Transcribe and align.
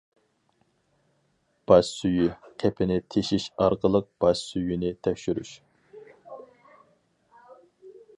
باش 1.71 1.91
سۈيى 1.97 2.23
قېپىنى 2.63 2.97
تېشىش 3.15 3.45
ئارقىلىق 3.65 4.09
باش 4.25 4.41
سۈيىنى 4.53 4.91
تەكشۈرۈش. 5.09 5.53